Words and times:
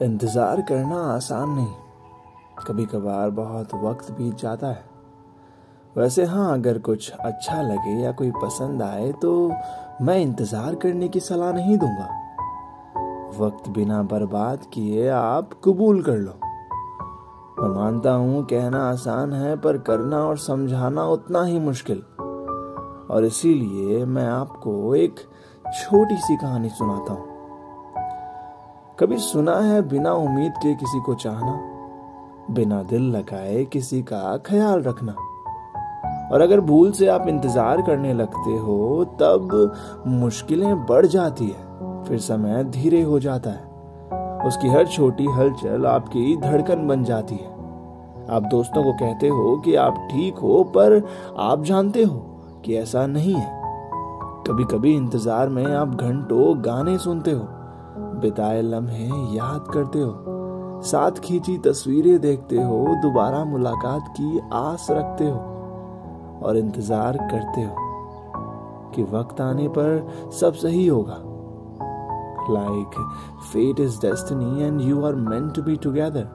इंतज़ार 0.00 0.60
करना 0.60 1.00
आसान 1.06 1.50
नहीं। 1.50 2.64
कभी 2.66 2.84
कभार 2.86 3.30
बहुत 3.30 3.74
वक्त 3.74 4.10
बीत 4.10 4.34
जाता 4.34 4.66
है। 4.66 4.84
वैसे 5.96 6.24
हाँ 6.24 6.52
अगर 6.52 6.78
कुछ 6.78 7.10
अच्छा 7.10 7.60
लगे 7.62 7.92
या 8.02 8.12
कोई 8.12 8.30
पसंद 8.42 8.82
आए 8.82 9.10
तो 9.12 9.32
मैं 10.02 10.16
इंतज़ार 10.18 10.74
करने 10.74 11.08
की 11.08 11.20
सलाह 11.20 11.52
नहीं 11.52 11.76
दूँगा। 11.78 12.08
वक्त 13.38 13.68
बिना 13.68 14.02
बर्बाद 14.02 14.64
किए 14.74 15.08
आप 15.08 15.50
कबूल 15.64 16.02
कर 16.02 16.16
लो। 16.16 16.32
मैं 17.60 17.68
मानता 17.68 18.12
हूँ, 18.12 18.44
कहना 18.44 18.82
आसान 18.90 19.32
है, 19.32 19.56
पर 19.56 19.78
करना 19.78 20.18
और 20.18 20.38
समझाना 20.38 21.04
उतना 21.06 21.42
ही 21.44 21.58
मुश्किल। 21.58 22.02
और 23.10 23.24
इसीलिए 23.24 24.04
मैं 24.04 24.26
आपको 24.26 24.94
एक 24.94 25.20
छोटी 25.64 26.16
सी 26.16 26.36
कहानी 26.36 26.68
सुनाता 26.68 27.12
हूँ। 27.12 27.29
कभी 29.00 29.16
सुना 29.16 29.54
है 29.54 29.88
बिना 29.88 30.12
उम्मीद 30.12 30.52
के 30.52 30.74
किसी 30.74 31.00
को 31.00 31.14
चाहना? 31.14 31.52
बिना 32.50 32.82
दिल 32.82 33.02
लगाए 33.02 33.64
किसी 33.64 34.02
का 34.02 34.36
ख्याल 34.36 34.82
रखना। 34.82 35.12
और 36.32 36.40
अगर 36.40 36.60
भूल 36.60 36.92
से 36.92 37.06
आप 37.06 37.28
इंतज़ार 37.28 37.82
करने 37.82 38.12
लगते 38.12 38.56
हो, 38.56 39.04
तब 39.04 39.72
मुश्किलें 40.06 40.86
बढ़ 40.86 41.06
जाती 41.06 41.46
है, 41.46 42.04
फिर 42.04 42.18
समय 42.18 42.64
धीरे 42.64 43.02
हो 43.02 43.20
जाता 43.20 43.50
है। 43.50 43.62
उसकी 44.46 44.68
हर 44.68 44.86
छोटी 44.86 45.26
हलचल 45.26 45.86
आपकी 45.86 46.36
धड़कन 46.36 46.86
बन 46.88 47.04
जाती 47.04 47.34
है। 47.34 47.50
आप 48.30 48.42
दोस्तों 48.42 48.84
को 48.84 48.92
कहते 48.92 49.28
हो 49.28 49.56
कि 49.56 49.74
आप 49.74 50.08
ठीक 50.10 50.34
हो, 50.34 50.64
पर 50.64 51.08
आप 51.38 51.62
जानते 51.62 52.02
हो 52.02 52.18
कि 52.64 52.76
ऐसा 52.76 53.06
नहीं 53.06 53.34
है। 53.34 53.60
कभी 54.46 54.64
कभी 54.64 54.94
इंतज़ार 54.96 55.48
में 55.48 55.64
आप 55.64 55.88
घंटों 55.88 56.64
गाने 56.64 56.98
सुनते 56.98 57.30
हो। 57.30 57.59
बिताए 58.20 58.62
लम्हे 58.62 59.08
याद 59.36 59.70
करते 59.72 60.00
हो। 60.00 60.82
साथ 60.82 61.18
खींची 61.24 61.56
तस्वीरें 61.58 62.20
देखते 62.20 62.56
हो, 62.56 62.84
दोबारा 63.02 63.44
मुलाकात 63.44 64.08
की 64.16 64.40
आस 64.52 64.86
रखते 64.90 65.24
हो 65.24 65.38
और 66.42 66.56
इंतज़ार 66.56 67.16
करते 67.30 67.62
हो 67.62 67.74
कि 68.94 69.02
वक्त 69.10 69.40
आने 69.40 69.68
पर 69.68 70.30
सब 70.40 70.54
सही 70.54 70.86
होगा। 70.86 71.18
Like 72.50 72.94
fate 73.52 73.80
is 73.80 74.00
destiny 74.00 74.62
and 74.62 74.80
you 74.80 75.04
are 75.06 75.14
meant 75.14 75.54
to 75.54 75.62
be 75.62 75.76
together 75.76 76.26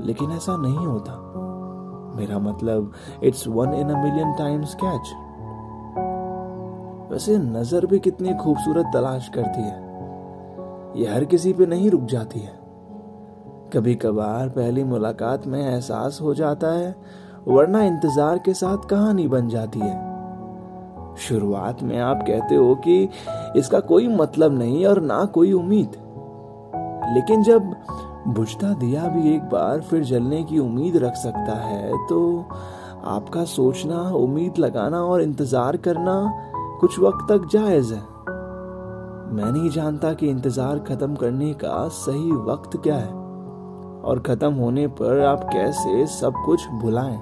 लेकिन 0.00 0.30
ऐसा 0.30 0.56
नहीं 0.56 0.86
होता। 0.86 1.12
मेरा 2.16 2.38
मतलब 2.40 2.92
it's 3.24 3.46
one 3.48 3.74
in 3.74 3.90
a 3.90 4.02
million 4.02 4.32
times 4.38 4.74
catch 4.82 5.14
वैसे 7.12 7.38
नज़र 7.38 7.86
भी 7.86 7.98
कितनी 7.98 8.34
खूबसूरत 8.34 8.90
तलाश 8.94 9.28
करती 9.28 9.62
है। 9.62 9.91
ये 10.96 11.06
हर 11.08 11.24
किसी 11.24 11.52
पे 11.52 11.66
नहीं 11.66 11.90
रुक 11.90 12.04
जाती 12.04 12.40
है। 12.40 12.60
कभी 13.72 13.94
कभार 13.94 14.48
पहली 14.48 14.84
मुलाकात 14.84 15.46
में 15.46 15.60
एहसास 15.60 16.18
हो 16.22 16.34
जाता 16.34 16.72
है, 16.72 16.94
वरना 17.48 17.82
इंतज़ार 17.82 18.38
के 18.38 18.54
साथ 18.54 18.88
कहानी 18.88 19.26
बन 19.28 19.48
जाती 19.48 19.80
है। 19.80 21.16
शुरुआत 21.18 21.82
में 21.82 21.98
आप 22.00 22.24
कहते 22.26 22.54
हो 22.54 22.74
कि 22.84 23.08
इसका 23.56 23.80
कोई 23.82 24.08
मतलब 24.08 24.58
नहीं 24.58 24.84
और 24.86 25.00
ना 25.00 25.24
कोई 25.24 25.52
उम्मीद। 25.52 25.96
लेकिन 27.14 27.42
जब 27.42 27.74
बुझता 28.28 28.72
दिया 28.74 29.08
भी 29.08 29.34
एक 29.34 29.42
बार 29.42 29.80
फिर 29.80 30.04
जलने 30.04 30.42
की 30.44 30.58
उम्मीद 30.58 30.96
रख 30.96 31.14
सकता 31.14 31.54
है 31.58 32.06
तो 32.08 32.20
आपका 33.06 33.44
सोचना, 33.44 34.00
उम्मीद 34.10 34.58
लगाना 34.58 35.00
और 35.02 35.22
इंतज़ार 35.22 35.76
करना 35.76 36.14
कुछ 36.80 36.98
वक्त 37.00 37.26
तक 37.28 37.48
जायज़ 37.52 37.94
है। 37.94 38.11
मैं 39.32 39.52
नहीं 39.52 39.70
जानता 39.70 40.12
कि 40.14 40.28
इंतज़ार 40.28 40.78
खत्म 40.78 41.14
करने 41.14 41.52
का 41.54 41.88
सही 41.88 42.32
वक्त 42.32 42.76
क्या 42.82 42.96
है। 42.96 43.12
और 44.02 44.18
खत्म 44.26 44.52
होने 44.52 44.86
पर 44.86 45.20
आप 45.20 45.44
कैसे 45.52 46.06
सब 46.06 46.42
कुछ 46.46 46.66
भुलाएँ? 46.82 47.18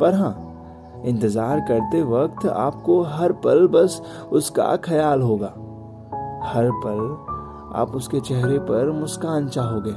पर 0.00 0.14
हाँ 0.14 1.02
इंतज़ार 1.06 1.60
करते 1.60 2.02
वक्त 2.02 2.46
आपको 2.46 3.02
हर 3.02 3.32
पल 3.32 3.66
बस 3.66 4.00
उसका 4.32 4.76
ख्याल 4.76 5.22
होगा। 5.22 5.52
हर 6.44 6.70
पल 6.84 7.02
आप 7.80 7.96
उसके 7.96 8.20
चेहरे 8.20 8.58
पर 8.58 8.90
मुस्कान 8.90 9.48
चाहोगे। 9.48 9.92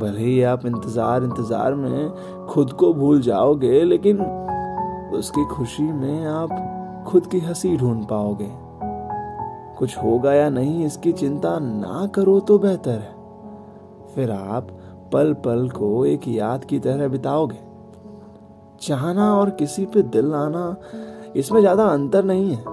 भले 0.00 0.20
ही 0.20 0.42
आप 0.42 0.66
इंतज़ार 0.66 1.24
इंतज़ार 1.24 1.74
में 1.74 2.46
खुद 2.46 2.72
को 2.72 2.92
भूल 2.94 3.20
जाओगे, 3.20 3.82
लेकिन 3.84 4.20
उसकी 5.14 5.44
खुशी 5.44 5.92
में 5.92 6.26
आप 6.26 7.04
खुद 7.08 7.26
की 7.26 7.40
हँसी 7.40 7.76
ढूंढ 7.76 8.06
पाओगे। 8.06 8.65
कुछ 9.78 9.96
होगा 9.98 10.32
या 10.34 10.48
नहीं, 10.50 10.84
इसकी 10.86 11.12
चिंता 11.12 11.58
ना 11.58 12.06
करो 12.06 12.38
तो 12.40 12.58
बेहतर 12.58 12.90
है। 12.90 13.14
फिर 14.14 14.30
आप 14.30 14.68
पल 15.12 15.32
पल 15.44 15.68
को 15.70 16.04
एक 16.06 16.28
याद 16.28 16.64
की 16.64 16.78
तरह 16.78 17.08
बिताओगे। 17.08 17.58
चाहना 18.82 19.32
और 19.34 19.50
किसी 19.50 19.84
पे 19.86 20.02
दिल 20.04 20.34
आना 20.34 20.76
इसमें 21.36 21.60
ज़्यादा 21.60 21.84
अंतर 21.84 22.24
नहीं 22.24 22.50
है। 22.50 22.64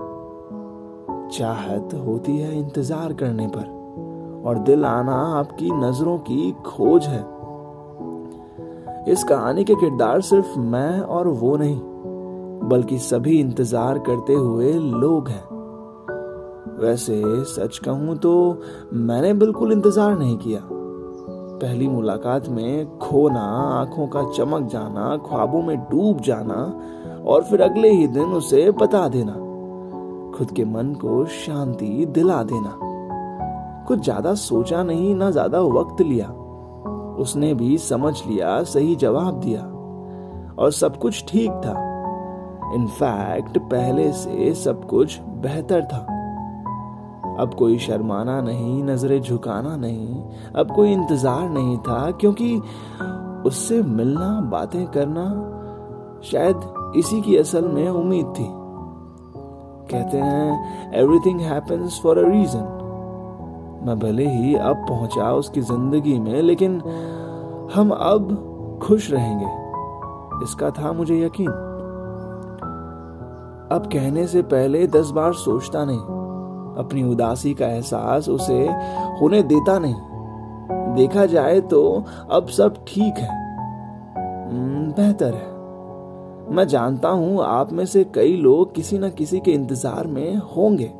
चाहत 1.30 1.94
होती 2.06 2.38
है 2.38 2.58
इंतज़ार 2.60 3.14
करने 3.14 3.48
पर, 3.48 4.42
और 4.46 4.58
दिल 4.60 4.86
आना 4.86 5.16
आपकी 5.38 5.72
नज़रों 5.72 6.18
की 6.20 6.52
खोज 6.66 7.06
है। 7.06 7.22
इस 9.12 9.24
कहानी 9.24 9.64
के 9.64 9.76
किरदार 9.76 10.22
सिर्फ़ 10.22 10.58
मैं 10.60 11.00
और 11.00 11.28
वो 11.28 11.56
नहीं, 11.58 11.80
बल्कि 12.70 12.98
सभी 13.02 13.40
इंतज़ार 13.40 14.00
करते 14.00 14.34
हुए 14.34 14.74
लोग 14.74 15.30
हैं। 15.30 15.44
वैसे 16.80 17.22
सच 17.46 17.78
कहूँ 17.78 18.18
तो 18.18 18.62
मैंने 18.94 19.34
बिल्कुल 19.34 19.72
इंतज़ार 19.72 20.18
नहीं 20.18 20.38
किया। 20.38 20.60
पहली 21.54 21.88
मुलाकात 21.88 22.50
में 22.50 22.98
खोना, 22.98 23.42
आँखों 23.80 24.08
का 24.08 24.24
चमक 24.32 24.68
जाना, 24.70 25.18
ख्वाबों 25.18 25.62
में 25.62 25.78
डूब 25.78 26.22
जाना 26.22 26.56
और 27.26 27.44
फिर 27.44 27.62
अगले 27.62 27.90
ही 27.90 28.08
दिन 28.08 28.34
उसे 28.34 28.72
बता 28.72 29.08
देना। 29.08 29.34
खुद 30.38 30.52
के 30.52 30.66
मन 30.66 30.94
को 30.94 31.26
शांति 31.26 32.06
दिला 32.06 32.44
देना। 32.44 32.78
कुछ 33.88 34.04
ज़्यादा 34.04 34.34
सोचा 34.34 34.84
नहीं, 34.84 35.16
ना 35.16 35.32
ज़्यादा 35.32 35.62
वक्त 35.62 36.02
लिया। 36.02 36.28
उसने 37.20 37.54
भी 37.54 37.78
समझ 37.78 38.14
लिया, 38.28 38.64
सही 38.64 38.96
जवाब 38.96 39.40
दिया। 39.40 39.62
और 40.60 40.72
सब 40.72 40.98
कुछ 40.98 41.24
ठीक 41.28 41.52
था। 41.52 41.76
इनफैक्ट 42.76 43.58
पहले 43.58 44.12
से 44.12 44.54
सब 44.54 44.88
कुछ 44.88 45.20
बेहतर 45.22 45.84
था। 45.84 46.08
अब 47.40 47.54
कोई 47.60 47.78
शर्माना 47.78 48.42
नहीं, 48.42 48.84
नज़रें 48.84 49.22
झुकाना 49.22 49.76
नहीं, 49.76 50.24
अब 50.56 50.76
कोई 50.76 50.92
इंतज़ार 50.92 51.50
नहीं 51.50 51.78
था, 51.78 52.12
क्योंकि 52.12 52.56
उससे 53.46 53.82
मिलना, 53.84 54.30
बातें 54.42 54.86
करना 54.88 55.26
शायद 56.24 56.94
इसी 56.98 57.22
की 57.22 57.38
असल 57.38 57.68
में 57.68 57.90
उम्मीद 57.90 58.26
थी। 58.26 58.48
कहते 59.92 60.18
हैं 60.18 60.94
everything 60.94 61.42
happens 61.42 62.00
for 62.04 62.18
a 62.18 62.30
reason 62.30 62.80
मैं 63.88 64.00
भले 64.00 64.28
ही 64.28 64.56
अब 64.56 64.86
पहुँचा 64.90 65.32
उसकी 65.34 65.62
ज़िंदगी 65.62 66.20
में, 66.20 66.42
लेकिन 66.42 66.82
हम 67.76 67.92
अब 67.92 68.80
खुश 68.84 69.12
रहेंगे। 69.12 70.44
इसका 70.44 70.70
था 70.70 70.92
मुझे 70.94 71.26
यकीन। 71.26 71.50
अब 73.72 73.90
कहने 73.94 74.28
से 74.28 74.42
पहले 74.42 74.88
दस 74.88 75.10
बार 75.10 75.34
सोचता 75.34 75.84
नहीं। 75.86 76.23
अपनी 76.78 77.04
उदासी 77.04 77.54
का 77.54 77.68
एहसास 77.68 78.30
उसे 78.30 78.60
होने 79.22 79.42
देता 79.44 79.78
नहीं। 79.80 80.96
देखा 80.96 81.26
जाए 81.26 81.60
तो 81.62 81.84
अब 82.32 82.48
सब 82.48 82.84
ठीक 82.88 83.18
है। 83.18 83.30
हम्म, 84.18 84.92
बेहतर 84.92 85.34
है। 85.34 85.52
मैं 86.56 86.68
जानता 86.68 87.10
हूँ 87.10 87.44
आप 87.44 87.72
में 87.74 87.86
से 87.86 88.04
कई 88.04 88.36
लोग 88.36 88.74
किसी 88.76 88.98
न 88.98 89.10
किसी 89.10 89.40
के 89.40 89.52
इंतज़ार 89.52 90.08
में 90.08 90.36
होंगे 90.58 90.92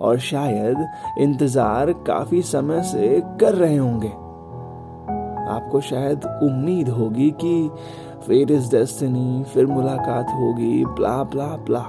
और 0.00 0.18
शायद 0.18 0.86
इंतज़ार 1.20 1.92
काफ़ी 2.06 2.42
समय 2.42 2.82
से 2.82 3.20
कर 3.40 3.54
रहे 3.54 3.76
होंगे। 3.76 4.08
आपको 5.46 5.80
शायद 5.80 6.24
उम्मीद 6.42 6.88
होगी 6.88 7.30
कि 7.30 7.70
फेट 8.26 8.50
इज़ 8.50 8.70
डेस्टिनी 8.70 9.44
फिर 9.44 9.66
मुलाकात 9.66 10.30
होगी 10.30 10.84
प्ला 10.86 11.22
प्ला 11.22 11.46
प्ला 11.66 11.84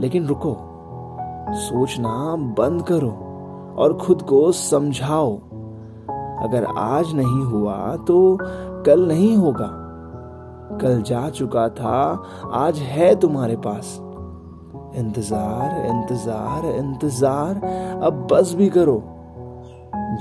लेकिन 0.00 0.26
रुको 0.26 0.52
सोचना 1.54 2.36
बंद 2.58 2.82
करो 2.82 3.10
और 3.78 3.96
खुद 3.98 4.22
को 4.22 4.52
समझाओ। 4.52 5.36
अगर 6.44 6.64
आज 6.78 7.12
नहीं 7.14 7.44
हुआ 7.44 7.96
तो 7.96 8.38
कल 8.86 9.06
नहीं 9.08 9.36
होगा। 9.36 9.70
कल 10.82 11.02
जा 11.02 11.28
चुका 11.30 11.68
था, 11.68 12.22
आज 12.52 12.78
है 12.78 13.14
तुम्हारे 13.14 13.56
पास। 13.56 13.98
इंतज़ार 14.96 15.86
इंतज़ार 15.86 16.66
इंतज़ार, 16.66 17.60
अब 18.02 18.26
बस 18.32 18.54
भी 18.54 18.68
करो। 18.68 19.02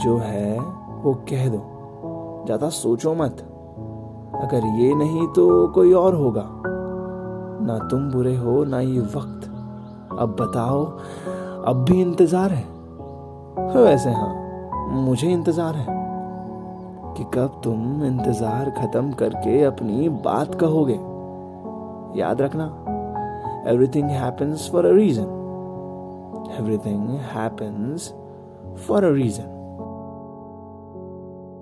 जो 0.03 0.17
है 0.17 0.59
वो 1.03 1.13
कह 1.29 1.47
दो। 1.49 1.61
ज़्यादा 2.45 2.69
सोचो 2.69 3.13
मत। 3.13 3.41
अगर 4.43 4.65
ये 4.79 4.93
नहीं 4.95 5.27
तो 5.27 5.67
कोई 5.67 5.93
और 5.93 6.15
होगा। 6.15 6.45
ना 7.65 7.77
तुम 7.87 8.09
बुरे 8.11 8.35
हो, 8.35 8.63
ना 8.63 8.79
ये 8.79 8.99
वक्त। 8.99 9.50
अब 10.21 10.35
बताओ, 10.39 10.83
अब 11.65 11.85
भी 11.89 12.01
इंतज़ार 12.01 12.51
है? 12.51 12.63
वैसे 13.75 14.09
हाँ 14.09 14.33
मुझे 15.01 15.31
इंतज़ार 15.31 15.75
है 15.75 15.85
कि 17.17 17.23
कब 17.33 17.61
तुम 17.63 18.03
इंतज़ार 18.05 18.69
खत्म 18.69 19.11
करके 19.11 19.61
अपनी 19.63 20.09
बात 20.25 20.55
कहोगे। 20.55 20.99
याद 22.19 22.41
रखना 22.41 22.65
everything 23.67 24.09
happens 24.09 24.69
for 24.71 24.85
a 24.85 24.91
reason 24.95 25.39
everything 26.59 27.09
happens 27.33 28.13
for 28.87 29.03
a 29.03 29.11
reason 29.13 29.57